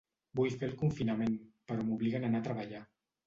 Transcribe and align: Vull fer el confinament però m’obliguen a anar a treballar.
Vull 0.37 0.53
fer 0.61 0.65
el 0.67 0.71
confinament 0.79 1.35
però 1.71 1.85
m’obliguen 1.91 2.27
a 2.27 2.31
anar 2.33 2.43
a 2.45 2.49
treballar. 2.51 2.81